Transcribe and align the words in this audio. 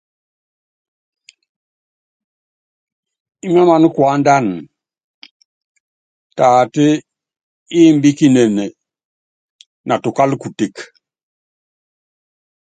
Imáámaná 3.45 3.87
kuándana, 3.95 4.53
taata, 6.37 6.85
imbíkínéné 7.81 8.65
natukála 9.87 10.35
kuteke. 10.41 10.83